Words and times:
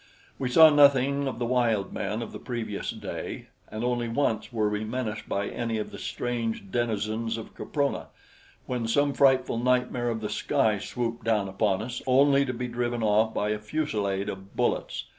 We 0.39 0.49
saw 0.49 0.71
nothing 0.71 1.27
of 1.27 1.37
the 1.37 1.45
wild 1.45 1.93
men 1.93 2.23
of 2.23 2.31
the 2.31 2.39
previous 2.39 2.89
day, 2.89 3.49
and 3.69 3.83
only 3.83 4.07
once 4.09 4.51
were 4.51 4.67
we 4.67 4.83
menaced 4.83 5.29
by 5.29 5.47
any 5.47 5.77
of 5.77 5.91
the 5.91 5.99
strange 5.99 6.71
denizens 6.71 7.37
of 7.37 7.53
Caprona, 7.53 8.07
when 8.65 8.87
some 8.87 9.13
frightful 9.13 9.59
nightmare 9.59 10.09
of 10.09 10.21
the 10.21 10.27
sky 10.31 10.79
swooped 10.79 11.23
down 11.23 11.47
upon 11.47 11.83
us, 11.83 12.01
only 12.07 12.45
to 12.45 12.51
be 12.53 12.67
driven 12.67 13.03
off 13.03 13.31
by 13.35 13.49
a 13.49 13.59
fusillade 13.59 14.27
of 14.27 14.55
bullets. 14.55 15.05